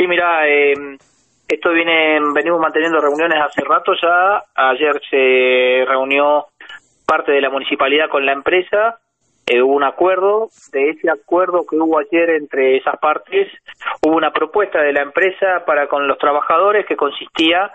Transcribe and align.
Sí, 0.00 0.06
mira, 0.06 0.48
eh, 0.48 0.72
esto 1.46 1.72
viene, 1.72 2.18
venimos 2.34 2.58
manteniendo 2.58 3.02
reuniones 3.02 3.38
hace 3.38 3.60
rato 3.62 3.92
ya. 4.02 4.42
Ayer 4.54 4.98
se 5.10 5.84
reunió 5.86 6.46
parte 7.06 7.32
de 7.32 7.42
la 7.42 7.50
municipalidad 7.50 8.08
con 8.08 8.24
la 8.24 8.32
empresa. 8.32 8.98
Eh, 9.46 9.60
hubo 9.60 9.74
un 9.74 9.84
acuerdo. 9.84 10.48
De 10.72 10.88
ese 10.88 11.10
acuerdo 11.10 11.66
que 11.68 11.76
hubo 11.76 11.98
ayer 11.98 12.30
entre 12.30 12.78
esas 12.78 12.98
partes, 12.98 13.52
hubo 14.00 14.16
una 14.16 14.32
propuesta 14.32 14.80
de 14.80 14.94
la 14.94 15.02
empresa 15.02 15.66
para 15.66 15.86
con 15.86 16.08
los 16.08 16.16
trabajadores 16.16 16.86
que 16.86 16.96
consistía 16.96 17.70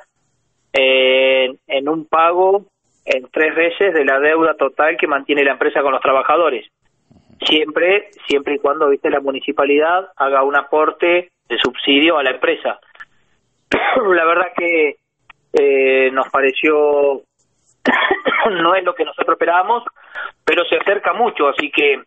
en, 0.74 1.60
en 1.68 1.88
un 1.88 2.08
pago 2.08 2.66
en 3.06 3.30
tres 3.32 3.56
veces 3.56 3.94
de 3.94 4.04
la 4.04 4.20
deuda 4.20 4.56
total 4.56 4.98
que 4.98 5.06
mantiene 5.06 5.44
la 5.44 5.52
empresa 5.52 5.84
con 5.84 5.92
los 5.92 6.02
trabajadores. 6.02 6.66
Siempre, 7.46 8.10
siempre 8.28 8.56
y 8.56 8.58
cuando, 8.58 8.90
viste, 8.90 9.12
la 9.12 9.20
municipalidad 9.20 10.10
haga 10.16 10.42
un 10.42 10.56
aporte 10.56 11.30
de 11.48 11.58
subsidio 11.58 12.18
a 12.18 12.24
la 12.24 12.32
empresa. 12.32 12.80
la 13.70 14.26
verdad 14.26 14.48
que 14.56 14.96
eh, 15.54 16.12
nos 16.12 16.30
pareció 16.30 17.22
no 18.62 18.76
es 18.76 18.84
lo 18.84 18.94
que 18.94 19.06
nosotros 19.06 19.36
esperábamos, 19.36 19.84
pero 20.44 20.64
se 20.66 20.78
acerca 20.78 21.14
mucho, 21.14 21.48
así 21.48 21.72
que 21.72 22.04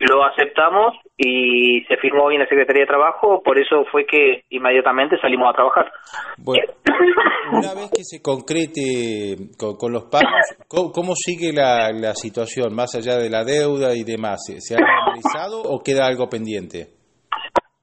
lo 0.00 0.24
aceptamos 0.24 0.94
y 1.16 1.84
se 1.86 1.96
firmó 1.98 2.24
hoy 2.24 2.34
en 2.34 2.40
la 2.40 2.48
Secretaría 2.48 2.82
de 2.82 2.86
Trabajo, 2.86 3.42
por 3.42 3.58
eso 3.58 3.84
fue 3.92 4.06
que 4.06 4.44
inmediatamente 4.48 5.20
salimos 5.20 5.50
a 5.50 5.52
trabajar. 5.52 5.92
Bueno, 6.38 6.72
una 7.52 7.74
vez 7.74 7.90
que 7.94 8.04
se 8.04 8.22
concrete 8.22 9.36
con, 9.58 9.92
los 9.92 10.04
pagos, 10.04 10.32
¿cómo, 10.68 11.14
sigue 11.14 11.52
la, 11.52 11.90
la, 11.92 12.14
situación, 12.14 12.74
más 12.74 12.94
allá 12.94 13.18
de 13.18 13.28
la 13.28 13.44
deuda 13.44 13.94
y 13.94 14.02
demás? 14.02 14.40
¿Se, 14.46 14.74
ha 14.74 14.78
realizado 14.78 15.60
o 15.62 15.80
queda 15.80 16.06
algo 16.06 16.28
pendiente? 16.30 16.99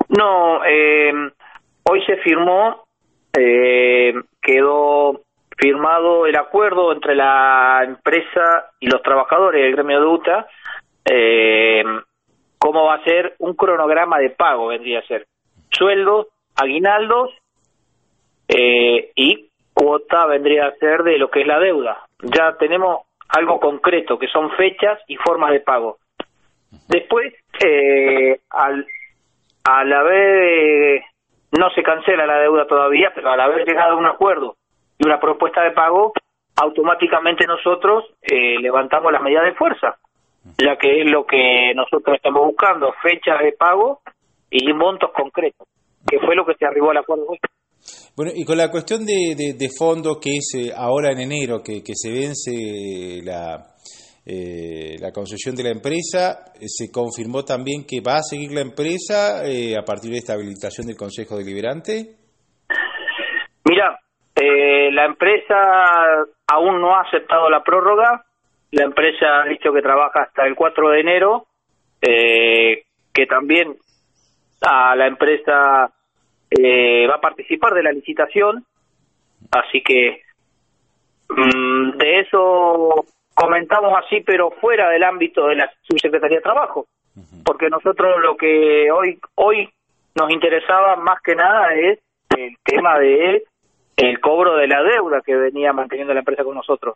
No, 0.10 0.64
eh, 0.66 1.12
hoy 1.84 2.06
se 2.06 2.18
firmó, 2.18 2.86
eh, 3.38 4.14
quedó 4.42 5.22
firmado 5.58 6.28
el 6.28 6.36
acuerdo 6.36 6.94
entre 6.94 7.16
la 7.16 7.82
empresa 7.84 8.72
y 8.80 8.88
los 8.88 9.02
trabajadores 9.02 9.64
del 9.64 9.74
gremio 9.74 10.00
de 10.00 10.06
UTA, 10.06 10.48
eh, 11.04 11.84
cómo 12.58 12.86
va 12.86 12.96
a 12.96 13.04
ser 13.04 13.36
un 13.40 13.56
cronograma 13.56 14.20
de 14.20 14.30
pago, 14.30 14.68
vendría 14.68 15.00
a 15.00 15.08
ser 15.08 15.28
sueldos, 15.72 16.28
aguinaldos 16.56 17.32
eh, 18.48 19.12
y 19.16 19.50
cuota 19.74 20.26
vendría 20.26 20.68
a 20.68 20.76
ser 20.76 21.04
de 21.04 21.18
lo 21.18 21.30
que 21.30 21.42
es 21.42 21.48
la 21.48 21.60
deuda. 21.60 22.06
Ya 22.22 22.56
tenemos 22.58 23.02
algo 23.30 23.60
concreto, 23.60 24.18
que 24.18 24.28
son 24.28 24.52
fechas 24.52 25.00
y 25.08 25.18
formas 25.18 25.52
de 25.52 25.60
pago. 25.60 25.98
Después, 26.88 27.34
eh, 27.64 28.40
al, 28.50 28.86
al 29.68 29.92
haber, 29.92 31.02
no 31.58 31.70
se 31.76 31.84
cancela 31.84 32.26
la 32.26 32.40
deuda 32.40 32.66
todavía, 32.66 33.12
pero 33.14 33.32
al 33.32 33.40
haber 33.40 33.66
llegado 33.66 33.94
a 33.94 33.98
un 33.98 34.06
acuerdo 34.06 34.56
y 34.98 35.06
una 35.06 35.20
propuesta 35.20 35.62
de 35.62 35.72
pago, 35.72 36.14
automáticamente 36.56 37.46
nosotros 37.46 38.06
eh, 38.22 38.60
levantamos 38.60 39.12
las 39.12 39.22
medidas 39.22 39.46
de 39.46 39.56
fuerza 39.56 39.98
ya 40.58 40.78
que 40.80 41.02
es 41.02 41.10
lo 41.10 41.26
que 41.26 41.74
nosotros 41.76 42.16
estamos 42.16 42.46
buscando, 42.46 42.94
fechas 43.02 43.40
de 43.44 43.52
pago 43.54 44.00
y 44.50 44.72
montos 44.74 45.10
concretos, 45.14 45.68
que 46.10 46.20
fue 46.20 46.36
lo 46.36 46.46
que 46.46 46.56
se 46.56 46.66
arribó 46.66 46.92
al 46.92 46.98
acuerdo. 46.98 47.26
Bueno, 48.16 48.32
y 48.34 48.46
con 48.46 48.58
la 48.58 48.72
cuestión 48.72 49.06
de, 49.06 49.36
de, 49.36 49.70
fondo 49.78 50.20
que 50.20 50.38
es 50.38 50.56
eh, 50.56 50.74
ahora 50.76 51.12
en 51.12 51.20
enero, 51.20 51.62
que 51.64 51.82
se 51.94 52.12
vence 52.12 53.22
la, 53.24 53.77
eh, 54.28 54.98
la 55.00 55.12
concesión 55.12 55.56
de 55.56 55.64
la 55.64 55.72
empresa, 55.72 56.52
eh, 56.56 56.66
se 56.68 56.92
confirmó 56.92 57.46
también 57.46 57.86
que 57.88 58.02
va 58.02 58.18
a 58.18 58.24
seguir 58.24 58.52
la 58.52 58.62
empresa 58.62 59.40
a 59.40 59.84
partir 59.86 60.12
de 60.12 60.18
esta 60.18 60.34
habilitación 60.34 60.88
del 60.88 60.98
Consejo 60.98 61.38
Deliberante. 61.38 62.18
Mira, 63.64 64.00
la 64.36 65.06
empresa 65.06 65.56
aún 66.48 66.82
no 66.82 66.96
ha 66.96 67.02
aceptado 67.02 67.50
la 67.50 67.64
prórroga, 67.64 68.26
la 68.72 68.84
empresa 68.84 69.44
ha 69.44 69.48
dicho 69.48 69.72
que 69.72 69.82
trabaja 69.82 70.24
hasta 70.24 70.46
el 70.46 70.56
4 70.56 70.90
de 70.90 71.00
enero, 71.00 71.48
eh, 72.02 72.84
que 73.14 73.26
también 73.26 73.76
a 74.62 74.96
la 74.96 75.08
empresa 75.08 75.92
eh, 76.50 77.08
va 77.08 77.16
a 77.16 77.22
participar 77.22 77.74
de 77.74 77.84
la 77.84 77.92
licitación, 77.92 78.66
así 79.52 79.82
que 79.82 80.22
mm, 81.30 81.98
de 81.98 82.20
eso 82.20 83.06
comentamos 83.38 83.94
así, 84.04 84.22
pero 84.22 84.50
fuera 84.50 84.90
del 84.90 85.04
ámbito 85.04 85.48
de 85.48 85.56
la 85.56 85.72
subsecretaría 85.84 86.38
de 86.38 86.44
Trabajo, 86.44 86.88
porque 87.46 87.70
nosotros 87.70 88.20
lo 88.22 88.36
que 88.36 88.92
hoy 88.92 89.20
hoy 89.36 89.70
nos 90.16 90.32
interesaba 90.32 90.96
más 90.96 91.22
que 91.22 91.36
nada 91.36 91.74
es 91.76 92.00
el 92.36 92.56
tema 92.64 92.98
de 92.98 93.44
el 93.96 94.20
cobro 94.20 94.58
de 94.58 94.68
la 94.68 94.82
deuda 94.82 95.22
que 95.22 95.36
venía 95.36 95.72
manteniendo 95.72 96.14
la 96.14 96.20
empresa 96.20 96.44
con 96.44 96.56
nosotros 96.56 96.96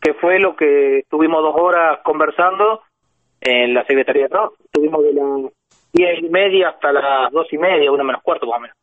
que 0.00 0.14
fue 0.14 0.38
lo 0.38 0.54
que 0.54 0.98
estuvimos 1.00 1.42
dos 1.42 1.54
horas 1.56 1.98
conversando 2.04 2.82
en 3.40 3.74
la 3.74 3.84
Secretaría 3.86 4.24
de 4.24 4.28
Trabajo. 4.28 4.54
Estuvimos 4.64 5.02
de 5.02 5.12
las 5.12 5.52
diez 5.92 6.22
y 6.22 6.28
media 6.28 6.68
hasta 6.68 6.92
las 6.92 7.32
dos 7.32 7.52
y 7.52 7.58
media, 7.58 7.90
una 7.90 8.04
menos 8.04 8.22
cuarto 8.22 8.46
más 8.46 8.58
o 8.58 8.60
menos. 8.60 8.76